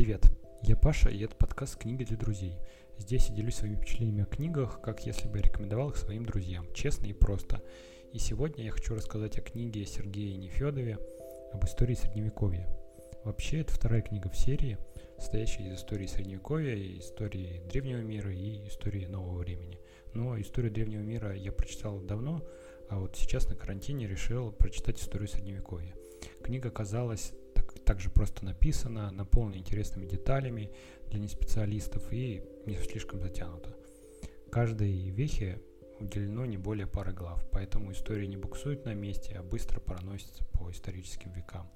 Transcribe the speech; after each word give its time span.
Привет, 0.00 0.24
я 0.62 0.76
Паша, 0.76 1.10
и 1.10 1.22
это 1.22 1.36
подкаст 1.36 1.76
«Книга 1.76 2.06
для 2.06 2.16
друзей». 2.16 2.54
Здесь 2.96 3.28
я 3.28 3.34
делюсь 3.34 3.56
своими 3.56 3.76
впечатлениями 3.76 4.22
о 4.22 4.34
книгах, 4.34 4.80
как 4.80 5.04
если 5.04 5.28
бы 5.28 5.36
я 5.36 5.42
рекомендовал 5.42 5.90
их 5.90 5.98
своим 5.98 6.24
друзьям, 6.24 6.72
честно 6.72 7.04
и 7.04 7.12
просто. 7.12 7.62
И 8.14 8.18
сегодня 8.18 8.64
я 8.64 8.70
хочу 8.70 8.94
рассказать 8.94 9.36
о 9.36 9.42
книге 9.42 9.84
Сергея 9.84 10.38
Нефедове 10.38 10.98
об 11.52 11.62
истории 11.66 11.92
Средневековья. 11.92 12.66
Вообще, 13.24 13.60
это 13.60 13.74
вторая 13.74 14.00
книга 14.00 14.30
в 14.30 14.38
серии, 14.38 14.78
состоящая 15.18 15.64
из 15.64 15.74
истории 15.74 16.06
Средневековья, 16.06 16.98
истории 16.98 17.60
Древнего 17.70 17.98
мира 17.98 18.32
и 18.32 18.66
истории 18.68 19.04
Нового 19.04 19.40
времени. 19.40 19.78
Но 20.14 20.40
историю 20.40 20.72
Древнего 20.72 21.02
мира 21.02 21.36
я 21.36 21.52
прочитал 21.52 22.00
давно, 22.00 22.42
а 22.88 22.98
вот 23.00 23.16
сейчас 23.16 23.50
на 23.50 23.54
карантине 23.54 24.08
решил 24.08 24.50
прочитать 24.50 24.98
историю 24.98 25.28
Средневековья. 25.28 25.94
Книга 26.42 26.70
казалась 26.70 27.34
также 27.90 28.08
просто 28.08 28.44
написана, 28.44 29.10
наполнена 29.10 29.56
интересными 29.56 30.06
деталями 30.06 30.70
для 31.08 31.18
неспециалистов 31.18 32.04
и 32.12 32.40
не 32.64 32.76
слишком 32.76 33.20
затянута. 33.20 33.74
Каждой 34.52 35.10
вехе 35.10 35.60
уделено 35.98 36.46
не 36.46 36.56
более 36.56 36.86
пары 36.86 37.12
глав, 37.12 37.44
поэтому 37.50 37.90
история 37.90 38.28
не 38.28 38.36
буксует 38.36 38.84
на 38.84 38.94
месте, 38.94 39.34
а 39.36 39.42
быстро 39.42 39.80
проносится 39.80 40.44
по 40.52 40.70
историческим 40.70 41.32
векам. 41.32 41.68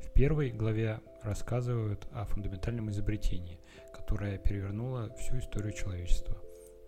В 0.00 0.12
первой 0.12 0.50
главе 0.50 0.98
рассказывают 1.22 2.04
о 2.10 2.24
фундаментальном 2.24 2.90
изобретении, 2.90 3.60
которое 3.92 4.38
перевернуло 4.38 5.14
всю 5.20 5.38
историю 5.38 5.72
человечества. 5.72 6.36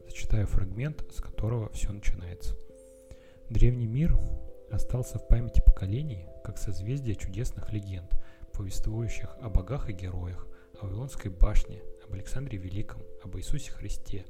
Зачитаю 0.08 0.48
фрагмент, 0.48 1.04
с 1.12 1.20
которого 1.20 1.68
все 1.68 1.92
начинается. 1.92 2.56
Древний 3.48 3.86
мир 3.86 4.18
остался 4.72 5.20
в 5.20 5.28
памяти 5.28 5.60
поколений, 5.60 6.26
как 6.42 6.58
созвездие 6.58 7.14
чудесных 7.14 7.72
легенд, 7.72 8.10
повествующих 8.56 9.28
о 9.40 9.50
богах 9.50 9.90
и 9.90 9.92
героях, 9.92 10.46
о 10.80 10.86
Вавилонской 10.86 11.30
башне, 11.30 11.82
об 12.04 12.14
Александре 12.14 12.58
Великом, 12.58 13.02
об 13.22 13.36
Иисусе 13.36 13.70
Христе. 13.70 14.24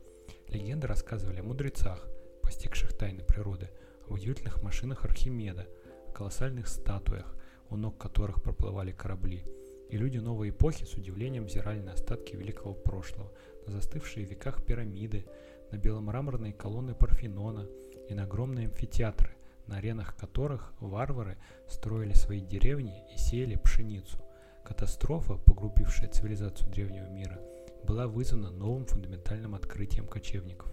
Легенды 0.49 0.87
рассказывали 0.87 1.41
о 1.41 1.45
мудрецах, 1.45 2.09
постигших 2.43 2.97
тайны 2.97 3.23
природы, 3.23 3.71
об 4.05 4.13
удивительных 4.13 4.63
машинах 4.63 5.05
Архимеда, 5.05 5.69
о 6.09 6.13
колоссальных 6.13 6.67
статуях, 6.67 7.37
у 7.71 7.77
ног 7.77 7.99
которых 7.99 8.43
проплывали 8.43 8.93
корабли. 8.93 9.45
И 9.91 9.97
люди 9.97 10.19
новой 10.19 10.51
эпохи 10.51 10.85
с 10.85 10.95
удивлением 10.95 11.45
взирали 11.45 11.81
на 11.81 11.93
остатки 11.93 12.35
великого 12.35 12.75
прошлого, 12.75 13.33
на 13.67 13.73
застывшие 13.73 14.27
в 14.27 14.31
веках 14.31 14.65
пирамиды, 14.65 15.27
на 15.71 15.77
беломраморные 15.77 16.53
колонны 16.53 16.95
Парфенона– 16.95 17.69
и 18.09 18.15
на 18.15 18.25
огромные 18.25 18.69
амфитеатры, 18.69 19.36
на 19.67 19.79
аренах 19.79 20.17
которых 20.17 20.73
варвары 20.81 21.37
строили 21.69 22.13
свои 22.13 22.41
деревни 22.41 23.05
и 23.15 23.19
сеяли 23.19 23.57
пшеницу. 23.57 24.19
Катастрофа, 24.65 25.35
погрубившая 25.35 26.09
цивилизацию 26.09 26.71
древнего 26.71 27.09
мира, 27.09 27.41
была 27.85 28.07
вызвана 28.09 28.51
новым 28.51 28.85
фундаментальным 28.87 29.55
открытием 29.55 30.07
кочевников. 30.07 30.71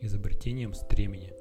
Изобретением 0.00 0.74
стремени. 0.74 1.32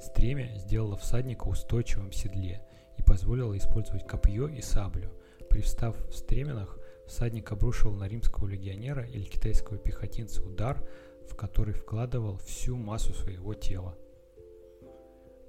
Стремя 0.00 0.56
сделало 0.58 0.96
всадника 0.96 1.44
устойчивым 1.44 2.10
в 2.10 2.14
седле 2.14 2.66
и 2.98 3.02
позволило 3.02 3.56
использовать 3.56 4.06
копье 4.06 4.48
и 4.48 4.60
саблю. 4.60 5.10
Привстав 5.48 5.96
в 6.08 6.14
стременах, 6.14 6.78
всадник 7.06 7.52
обрушивал 7.52 7.94
на 7.94 8.08
римского 8.08 8.48
легионера 8.48 9.04
или 9.06 9.24
китайского 9.24 9.78
пехотинца 9.78 10.42
удар, 10.42 10.82
в 11.28 11.36
который 11.36 11.74
вкладывал 11.74 12.38
всю 12.38 12.76
массу 12.76 13.12
своего 13.14 13.54
тела. 13.54 13.96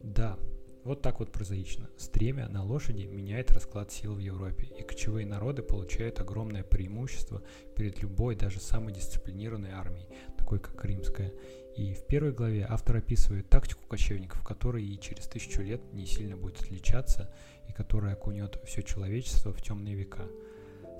Да, 0.06 0.38
вот 0.84 1.02
так 1.02 1.20
вот 1.20 1.32
прозаично. 1.32 1.90
Стремя 1.98 2.48
на 2.48 2.64
лошади 2.64 3.06
меняет 3.06 3.50
расклад 3.52 3.92
сил 3.92 4.14
в 4.14 4.20
Европе, 4.20 4.68
и 4.78 4.84
кочевые 4.84 5.26
народы 5.26 5.64
получают 5.64 6.20
огромное 6.20 6.62
преимущество 6.64 7.42
перед 7.76 8.04
любой, 8.04 8.36
даже 8.36 8.60
самой 8.60 8.94
дисциплинированной 8.94 9.72
армией, 9.72 10.08
такой 10.38 10.60
как 10.60 10.86
римская. 10.86 11.34
И 11.76 11.96
в 11.96 12.06
первой 12.06 12.34
главе 12.34 12.68
автор 12.70 12.98
описывает 12.98 13.50
тактику 13.50 13.82
кочевников, 13.88 14.44
которая 14.44 14.84
и 14.84 15.00
через 15.00 15.26
тысячу 15.26 15.64
лет 15.64 15.82
не 15.92 16.06
сильно 16.06 16.38
будет 16.38 16.62
отличаться, 16.62 17.34
и 17.68 17.74
которая 17.74 18.14
окунет 18.14 18.62
все 18.64 18.84
человечество 18.84 19.52
в 19.52 19.62
темные 19.64 19.96
века. 19.96 20.28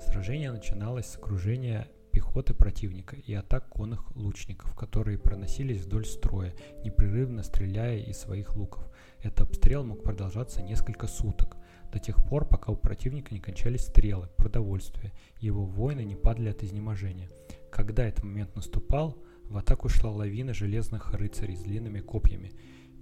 Сражение 0.00 0.50
начиналось 0.50 1.06
с 1.06 1.16
окружения 1.16 1.86
пехоты 2.16 2.54
противника 2.54 3.14
и 3.14 3.34
атак 3.34 3.68
конных 3.68 4.16
лучников, 4.16 4.74
которые 4.74 5.18
проносились 5.18 5.82
вдоль 5.82 6.06
строя, 6.06 6.54
непрерывно 6.82 7.42
стреляя 7.42 7.98
из 7.98 8.16
своих 8.16 8.56
луков. 8.56 8.88
Этот 9.22 9.42
обстрел 9.42 9.84
мог 9.84 10.02
продолжаться 10.02 10.62
несколько 10.62 11.08
суток, 11.08 11.58
до 11.92 11.98
тех 11.98 12.16
пор, 12.24 12.46
пока 12.46 12.72
у 12.72 12.76
противника 12.76 13.34
не 13.34 13.40
кончались 13.40 13.82
стрелы, 13.82 14.30
продовольствие, 14.38 15.12
и 15.40 15.46
его 15.46 15.66
воины 15.66 16.04
не 16.04 16.16
падали 16.16 16.48
от 16.48 16.62
изнеможения. 16.62 17.28
Когда 17.70 18.06
этот 18.06 18.24
момент 18.24 18.56
наступал, 18.56 19.22
в 19.50 19.58
атаку 19.58 19.90
шла 19.90 20.10
лавина 20.10 20.54
железных 20.54 21.12
рыцарей 21.12 21.54
с 21.54 21.60
длинными 21.60 22.00
копьями. 22.00 22.52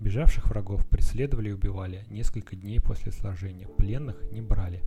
Бежавших 0.01 0.49
врагов 0.49 0.89
преследовали 0.89 1.51
и 1.51 1.53
убивали 1.53 2.05
несколько 2.11 2.57
дней 2.57 2.81
после 2.81 3.13
сражения, 3.13 3.69
пленных 3.69 4.21
не 4.33 4.43
брали. 4.43 4.83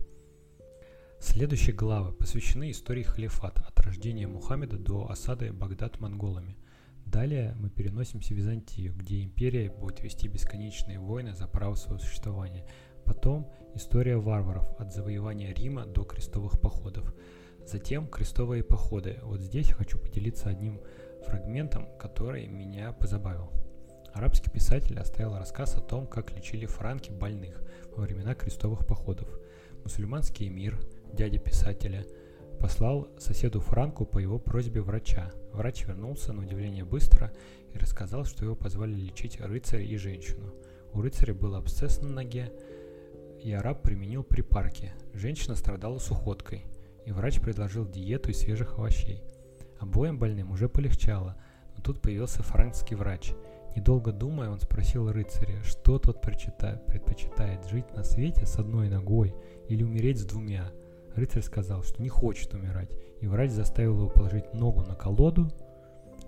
Следующие 1.20 1.74
главы 1.74 2.12
посвящены 2.12 2.70
истории 2.70 3.02
халифата 3.02 3.64
от 3.66 3.80
рождения 3.80 4.28
Мухаммеда 4.28 4.78
до 4.78 5.10
осады 5.10 5.52
Багдад 5.52 5.98
монголами. 5.98 6.56
Далее 7.06 7.56
мы 7.58 7.70
переносимся 7.70 8.34
в 8.34 8.36
Византию, 8.36 8.94
где 8.94 9.24
империя 9.24 9.68
будет 9.68 10.00
вести 10.00 10.28
бесконечные 10.28 11.00
войны 11.00 11.34
за 11.34 11.48
право 11.48 11.74
своего 11.74 11.98
существования. 11.98 12.64
Потом 13.04 13.50
история 13.74 14.16
варваров 14.16 14.68
от 14.78 14.94
завоевания 14.94 15.52
Рима 15.52 15.86
до 15.86 16.04
крестовых 16.04 16.60
походов. 16.60 17.12
Затем 17.66 18.06
крестовые 18.06 18.62
походы. 18.62 19.18
Вот 19.22 19.40
здесь 19.40 19.72
хочу 19.72 19.98
поделиться 19.98 20.48
одним 20.48 20.80
фрагментом, 21.26 21.88
который 21.98 22.46
меня 22.46 22.92
позабавил. 22.92 23.50
Арабский 24.14 24.50
писатель 24.50 24.98
оставил 25.00 25.36
рассказ 25.36 25.74
о 25.74 25.80
том, 25.80 26.06
как 26.06 26.30
лечили 26.32 26.66
франки 26.66 27.10
больных 27.10 27.60
во 27.96 28.04
времена 28.04 28.36
крестовых 28.36 28.86
походов. 28.86 29.28
Мусульманский 29.82 30.46
эмир– 30.46 30.78
дядя 31.12 31.38
писателя, 31.38 32.04
послал 32.58 33.08
соседу 33.18 33.60
Франку 33.60 34.04
по 34.04 34.18
его 34.18 34.38
просьбе 34.38 34.80
врача. 34.80 35.30
Врач 35.52 35.86
вернулся 35.86 36.32
на 36.32 36.42
удивление 36.42 36.84
быстро 36.84 37.32
и 37.72 37.78
рассказал, 37.78 38.24
что 38.24 38.44
его 38.44 38.54
позвали 38.54 38.94
лечить 38.94 39.40
рыцаря 39.40 39.84
и 39.84 39.96
женщину. 39.96 40.52
У 40.92 41.00
рыцаря 41.00 41.34
был 41.34 41.54
абсцесс 41.54 42.00
на 42.00 42.08
ноге, 42.08 42.52
и 43.42 43.52
араб 43.52 43.82
применил 43.82 44.24
припарки. 44.24 44.92
Женщина 45.14 45.54
страдала 45.54 45.98
сухоткой, 45.98 46.64
и 47.06 47.12
врач 47.12 47.40
предложил 47.40 47.86
диету 47.86 48.30
из 48.30 48.38
свежих 48.38 48.78
овощей. 48.78 49.22
Обоим 49.78 50.18
больным 50.18 50.50
уже 50.50 50.68
полегчало, 50.68 51.36
но 51.76 51.82
тут 51.82 52.00
появился 52.00 52.42
франкский 52.42 52.96
врач. 52.96 53.32
Недолго 53.76 54.12
думая, 54.12 54.50
он 54.50 54.58
спросил 54.58 55.12
рыцаря, 55.12 55.62
что 55.62 55.98
тот 55.98 56.20
предпочитает 56.20 57.64
жить 57.66 57.94
на 57.94 58.02
свете 58.02 58.44
с 58.44 58.56
одной 58.56 58.88
ногой 58.88 59.34
или 59.68 59.84
умереть 59.84 60.18
с 60.18 60.24
двумя– 60.24 60.72
Рыцарь 61.18 61.42
сказал, 61.42 61.82
что 61.82 62.00
не 62.00 62.08
хочет 62.08 62.54
умирать, 62.54 62.90
и 63.20 63.26
врач 63.26 63.50
заставил 63.50 63.96
его 63.96 64.08
положить 64.08 64.54
ногу 64.54 64.82
на 64.82 64.94
колоду, 64.94 65.50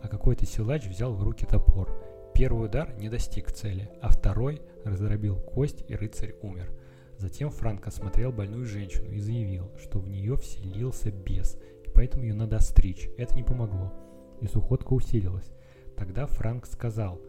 а 0.02 0.08
какой-то 0.08 0.46
силач 0.46 0.84
взял 0.86 1.14
в 1.14 1.22
руки 1.22 1.46
топор. 1.46 1.88
Первый 2.34 2.66
удар 2.66 2.92
не 2.98 3.08
достиг 3.08 3.52
цели, 3.52 3.88
а 4.02 4.08
второй 4.10 4.60
раздробил 4.84 5.36
кость, 5.36 5.84
и 5.86 5.94
рыцарь 5.94 6.34
умер. 6.42 6.72
Затем 7.18 7.50
Франк 7.50 7.86
осмотрел 7.86 8.32
больную 8.32 8.66
женщину 8.66 9.12
и 9.12 9.20
заявил, 9.20 9.70
что 9.80 10.00
в 10.00 10.08
нее 10.08 10.36
вселился 10.36 11.12
бес, 11.12 11.56
и 11.86 11.90
поэтому 11.90 12.24
ее 12.24 12.34
надо 12.34 12.58
стричь. 12.58 13.08
Это 13.16 13.36
не 13.36 13.44
помогло, 13.44 13.92
и 14.40 14.48
сухотка 14.48 14.92
усилилась. 14.92 15.52
Тогда 15.96 16.26
Франк 16.26 16.66
сказал, 16.66 17.20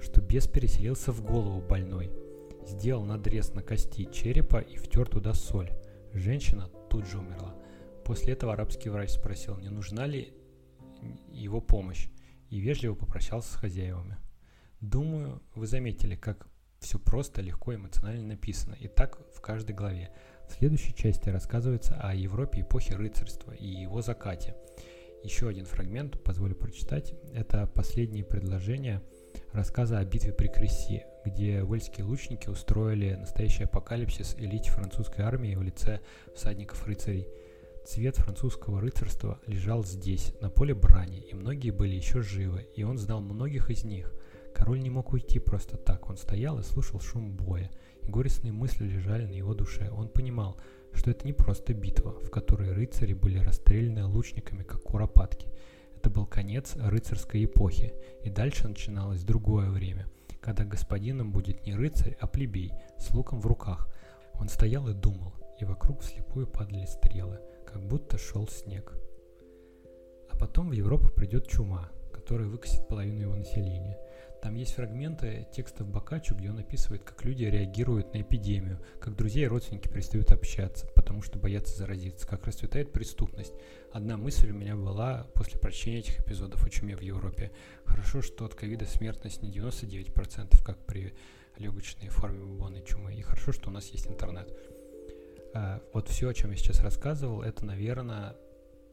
что 0.00 0.20
бес 0.20 0.46
переселился 0.46 1.10
в 1.10 1.24
голову 1.24 1.60
больной, 1.62 2.12
сделал 2.64 3.04
надрез 3.04 3.54
на 3.54 3.62
кости 3.62 4.08
черепа 4.12 4.58
и 4.58 4.76
втер 4.76 5.08
туда 5.08 5.34
соль. 5.34 5.72
Женщина 6.12 6.68
тут 6.90 7.06
же 7.06 7.18
умерла. 7.18 7.54
После 8.04 8.32
этого 8.32 8.54
арабский 8.54 8.88
врач 8.88 9.10
спросил, 9.10 9.58
не 9.58 9.68
нужна 9.68 10.06
ли 10.06 10.32
его 11.30 11.60
помощь, 11.60 12.08
и 12.48 12.58
вежливо 12.58 12.94
попрощался 12.94 13.52
с 13.52 13.56
хозяевами. 13.56 14.16
Думаю, 14.80 15.42
вы 15.54 15.66
заметили, 15.66 16.14
как 16.14 16.48
все 16.78 16.98
просто, 16.98 17.42
легко, 17.42 17.74
эмоционально 17.74 18.28
написано, 18.28 18.74
и 18.74 18.88
так 18.88 19.18
в 19.34 19.40
каждой 19.40 19.74
главе. 19.74 20.10
В 20.48 20.52
следующей 20.52 20.94
части 20.94 21.28
рассказывается 21.28 22.00
о 22.00 22.14
Европе 22.14 22.62
эпохи 22.62 22.92
рыцарства 22.92 23.52
и 23.52 23.66
его 23.66 24.00
закате. 24.00 24.54
Еще 25.24 25.48
один 25.48 25.66
фрагмент, 25.66 26.22
позволю 26.22 26.54
прочитать. 26.54 27.12
Это 27.34 27.66
последние 27.66 28.24
предложения 28.24 29.02
рассказа 29.52 29.98
о 29.98 30.04
битве 30.04 30.32
при 30.32 30.48
Кресси, 30.48 31.04
где 31.24 31.62
уэльские 31.62 32.04
лучники 32.04 32.48
устроили 32.48 33.14
настоящий 33.14 33.64
апокалипсис 33.64 34.34
элите 34.38 34.70
французской 34.70 35.22
армии 35.22 35.54
в 35.54 35.62
лице 35.62 36.00
всадников-рыцарей. 36.34 37.28
Цвет 37.86 38.16
французского 38.16 38.80
рыцарства 38.80 39.40
лежал 39.46 39.84
здесь, 39.84 40.34
на 40.40 40.50
поле 40.50 40.74
брани, 40.74 41.20
и 41.20 41.34
многие 41.34 41.70
были 41.70 41.94
еще 41.94 42.20
живы, 42.20 42.68
и 42.74 42.82
он 42.82 42.98
знал 42.98 43.20
многих 43.20 43.70
из 43.70 43.84
них. 43.84 44.12
Король 44.54 44.80
не 44.80 44.90
мог 44.90 45.12
уйти 45.12 45.38
просто 45.38 45.76
так, 45.76 46.10
он 46.10 46.16
стоял 46.16 46.58
и 46.58 46.64
слушал 46.64 47.00
шум 47.00 47.32
боя, 47.32 47.70
и 48.02 48.08
горестные 48.08 48.52
мысли 48.52 48.84
лежали 48.84 49.24
на 49.24 49.32
его 49.32 49.54
душе. 49.54 49.90
Он 49.90 50.08
понимал, 50.08 50.58
что 50.92 51.10
это 51.10 51.26
не 51.26 51.32
просто 51.32 51.74
битва, 51.74 52.12
в 52.20 52.30
которой 52.30 52.72
рыцари 52.72 53.14
были 53.14 53.38
расстреляны 53.38 54.04
лучниками, 54.04 54.62
как 54.64 54.82
куропатки. 54.82 55.48
Это 55.98 56.10
был 56.10 56.26
конец 56.26 56.76
рыцарской 56.76 57.44
эпохи, 57.44 57.92
и 58.22 58.30
дальше 58.30 58.68
начиналось 58.68 59.24
другое 59.24 59.68
время, 59.68 60.06
когда 60.40 60.62
господином 60.62 61.32
будет 61.32 61.66
не 61.66 61.74
рыцарь, 61.74 62.16
а 62.20 62.28
плебей 62.28 62.72
с 62.98 63.10
луком 63.10 63.40
в 63.40 63.46
руках. 63.48 63.92
Он 64.34 64.48
стоял 64.48 64.86
и 64.86 64.94
думал, 64.94 65.34
и 65.58 65.64
вокруг 65.64 66.02
вслепую 66.02 66.46
падали 66.46 66.84
стрелы, 66.84 67.40
как 67.66 67.84
будто 67.84 68.16
шел 68.16 68.46
снег. 68.46 68.96
А 70.30 70.36
потом 70.36 70.68
в 70.68 70.72
Европу 70.72 71.08
придет 71.08 71.48
чума, 71.48 71.90
которая 72.12 72.46
выкосит 72.46 72.86
половину 72.86 73.22
его 73.22 73.34
населения– 73.34 73.98
там 74.42 74.54
есть 74.54 74.74
фрагменты 74.74 75.48
текстов 75.52 75.88
Бокаччо, 75.88 76.34
где 76.34 76.50
он 76.50 76.58
описывает, 76.58 77.02
как 77.02 77.24
люди 77.24 77.44
реагируют 77.44 78.14
на 78.14 78.22
эпидемию, 78.22 78.80
как 79.00 79.16
друзья 79.16 79.44
и 79.44 79.48
родственники 79.48 79.88
перестают 79.88 80.30
общаться, 80.30 80.86
потому 80.94 81.22
что 81.22 81.38
боятся 81.38 81.76
заразиться, 81.76 82.26
как 82.26 82.46
расцветает 82.46 82.92
преступность. 82.92 83.54
Одна 83.92 84.16
мысль 84.16 84.50
у 84.50 84.54
меня 84.54 84.76
была 84.76 85.26
после 85.34 85.58
прочтения 85.58 85.98
этих 85.98 86.20
эпизодов 86.20 86.64
о 86.64 86.70
чуме 86.70 86.96
в 86.96 87.00
Европе. 87.00 87.50
Хорошо, 87.84 88.22
что 88.22 88.44
от 88.44 88.54
ковида 88.54 88.84
смертность 88.84 89.42
не 89.42 89.50
99%, 89.50 90.62
как 90.64 90.78
при 90.86 91.14
легочной 91.56 92.08
форме 92.08 92.44
бубонной 92.44 92.84
чумы, 92.84 93.14
и 93.14 93.22
хорошо, 93.22 93.52
что 93.52 93.70
у 93.70 93.72
нас 93.72 93.88
есть 93.88 94.06
интернет. 94.06 94.56
А, 95.54 95.82
вот 95.92 96.08
все, 96.08 96.28
о 96.28 96.34
чем 96.34 96.50
я 96.52 96.56
сейчас 96.56 96.80
рассказывал, 96.80 97.42
это, 97.42 97.64
наверное, 97.64 98.36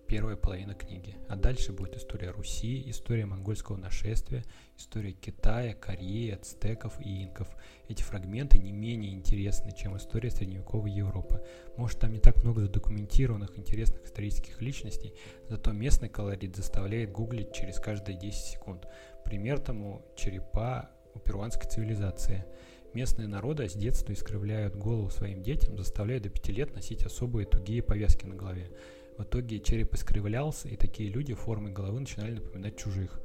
первая 0.07 0.35
половина 0.35 0.73
книги. 0.73 1.15
А 1.27 1.35
дальше 1.35 1.71
будет 1.73 1.95
история 1.95 2.31
Руси, 2.31 2.89
история 2.89 3.25
монгольского 3.25 3.77
нашествия, 3.77 4.43
история 4.77 5.11
Китая, 5.11 5.73
Кореи, 5.73 6.31
ацтеков 6.31 6.99
и 6.99 7.23
инков. 7.23 7.47
Эти 7.87 8.03
фрагменты 8.03 8.57
не 8.59 8.71
менее 8.71 9.13
интересны, 9.13 9.71
чем 9.75 9.97
история 9.97 10.29
средневековой 10.29 10.91
Европы. 10.91 11.43
Может, 11.77 11.99
там 11.99 12.13
не 12.13 12.19
так 12.19 12.43
много 12.43 12.61
задокументированных 12.61 13.57
интересных 13.57 14.05
исторических 14.05 14.61
личностей, 14.61 15.13
зато 15.49 15.71
местный 15.71 16.09
колорит 16.09 16.55
заставляет 16.55 17.11
гуглить 17.11 17.53
через 17.53 17.79
каждые 17.79 18.17
10 18.17 18.39
секунд. 18.39 18.87
Пример 19.23 19.59
тому 19.59 20.05
черепа 20.15 20.89
у 21.13 21.19
перуанской 21.19 21.69
цивилизации. 21.69 22.45
Местные 22.93 23.27
народы 23.27 23.67
с 23.67 23.73
детства 23.73 24.13
искривляют 24.13 24.75
голову 24.75 25.09
своим 25.09 25.43
детям, 25.43 25.77
заставляя 25.77 26.21
до 26.21 26.29
5 26.29 26.49
лет 26.49 26.73
носить 26.73 27.03
особые 27.03 27.45
тугие 27.45 27.83
повязки 27.83 28.25
на 28.25 28.35
голове. 28.35 28.71
В 29.17 29.23
итоге 29.23 29.59
череп 29.59 29.93
искривлялся, 29.93 30.67
и 30.67 30.75
такие 30.75 31.09
люди 31.09 31.33
формой 31.33 31.71
головы 31.71 32.01
начинали 32.01 32.33
напоминать 32.33 32.77
чужих. 32.77 33.21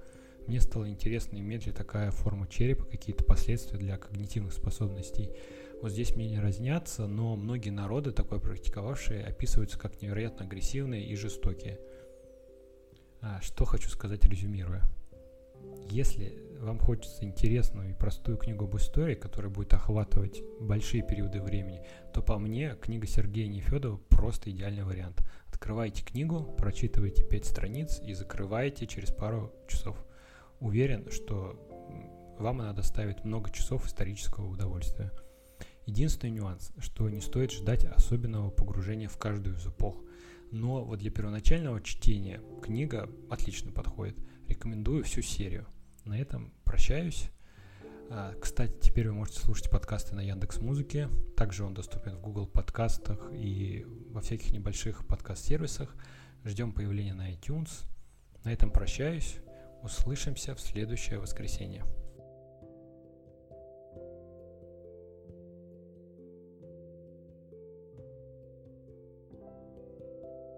Мне 0.47 0.61
стало 0.61 0.89
интересно, 0.89 1.37
имеет 1.39 1.67
ли 1.67 1.73
такая 1.73 2.11
форма 2.11 2.47
черепа 2.49 2.85
какие-то 2.85 3.25
последствия 3.25 3.79
для 3.79 3.97
когнитивных 3.99 4.53
способностей. 4.53 5.31
Вот 5.83 5.93
здесь 5.93 6.15
мнения 6.15 6.41
разнятся, 6.41 7.07
но 7.07 7.37
многие 7.37 7.71
народы, 7.71 8.13
такое 8.13 8.39
практиковавшие, 8.39 9.25
описываются 9.25 9.79
как 9.79 10.01
невероятно 10.03 10.45
агрессивные 10.45 11.07
и 11.07 11.17
жестокие. 11.17 11.81
А, 13.21 13.41
что 13.43 13.65
хочу 13.65 13.89
сказать, 13.89 14.25
резюмируя. 14.25 14.83
Если 15.89 16.39
вам 16.61 16.79
хочется 16.79 17.25
интересную 17.25 17.91
и 17.91 17.95
простую 17.95 18.37
книгу 18.37 18.65
об 18.67 18.77
истории, 18.77 19.15
которая 19.15 19.51
будет 19.51 19.73
охватывать 19.75 20.43
большие 20.61 21.03
периоды 21.03 21.41
времени, 21.41 21.83
то 22.13 22.23
по 22.23 22.39
мне 22.39 22.77
книга 22.81 23.07
Сергея 23.07 23.49
Нефедова 23.49 23.97
просто 24.09 24.51
идеальный 24.51 24.85
вариант. 24.85 25.23
Открывайте 25.49 26.05
книгу, 26.05 26.55
прочитывайте 26.59 27.25
5 27.25 27.45
страниц 27.45 28.01
и 28.01 28.13
закрываете 28.13 28.87
через 28.87 29.11
пару 29.11 29.53
часов. 29.69 29.97
Уверен, 30.61 31.11
что 31.11 31.59
вам 32.39 32.61
она 32.61 32.73
доставит 32.73 33.25
много 33.25 33.51
часов 33.51 33.87
исторического 33.87 34.47
удовольствия. 34.47 35.13
Единственный 35.87 36.31
нюанс, 36.31 36.73
что 36.79 37.09
не 37.09 37.21
стоит 37.21 37.53
ждать 37.53 37.85
особенного 37.85 38.51
погружения 38.51 39.09
в 39.09 39.19
каждую 39.19 39.57
из 39.57 39.67
эпох. 39.67 39.97
Но 40.51 40.85
вот 40.85 40.99
для 40.99 41.11
первоначального 41.11 41.81
чтения 41.81 42.41
книга 42.63 43.09
отлично 43.29 43.71
подходит. 43.73 44.17
Рекомендую 44.49 45.05
всю 45.05 45.23
серию. 45.23 45.67
На 46.05 46.19
этом 46.19 46.53
прощаюсь. 46.65 47.31
А, 48.09 48.35
кстати, 48.41 48.75
теперь 48.81 49.09
вы 49.09 49.15
можете 49.15 49.39
слушать 49.41 49.71
подкасты 49.71 50.17
на 50.17 50.21
Яндекс 50.21 50.59
Музыке. 50.59 51.09
Также 51.37 51.65
он 51.65 51.75
доступен 51.75 52.17
в 52.17 52.21
Google 52.21 52.49
подкастах 52.49 53.31
и 53.33 53.87
во 54.09 54.21
всяких 54.21 54.51
небольших 54.53 55.07
подкаст-сервисах. 55.07 55.95
Ждем 56.45 56.73
появления 56.73 57.15
на 57.15 57.33
iTunes. 57.33 57.87
На 58.43 58.53
этом 58.53 58.73
прощаюсь. 58.73 59.37
Услышимся 59.83 60.57
в 60.57 60.61
следующее 60.61 61.21
воскресенье. 61.21 61.85